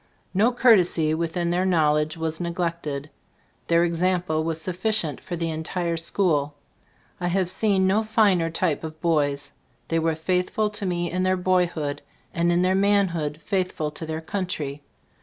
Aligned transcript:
No 0.33 0.51
cour 0.51 0.77
tesy 0.77 1.13
within 1.15 1.51
their 1.51 1.63
knowledge 1.63 2.17
was 2.17 2.41
neg 2.41 2.57
lected. 2.57 3.11
Their 3.67 3.83
example 3.83 4.43
was 4.43 4.59
sufficient 4.59 5.21
for 5.21 5.35
the 5.35 5.51
entire 5.51 5.95
school. 5.95 6.55
I 7.19 7.27
have 7.27 7.51
seen 7.51 7.85
no 7.85 8.01
finer 8.01 8.49
type 8.49 8.83
of 8.83 8.99
boys. 8.99 9.51
They 9.89 9.99
were 9.99 10.15
faith 10.15 10.49
ful 10.49 10.71
to 10.71 10.87
me 10.87 11.11
in 11.11 11.21
their 11.21 11.37
boyhood, 11.37 12.01
and 12.33 12.51
in 12.51 12.63
their 12.63 12.73
manhood 12.73 13.39
faithful 13.45 13.91
to 13.91 14.07
their 14.07 14.21
coun 14.21 14.47
try. 14.47 14.81